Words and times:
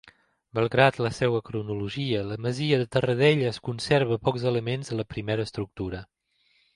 Malgrat 0.59 0.95
la 1.05 1.09
seva 1.17 1.41
cronologia, 1.49 2.23
la 2.31 2.37
masia 2.45 2.79
de 2.83 2.87
Terradelles 2.97 3.61
conserva 3.69 4.17
pocs 4.29 4.47
elements 4.53 4.91
de 4.93 4.99
la 5.01 5.07
primera 5.15 5.47
estructura. 5.51 6.01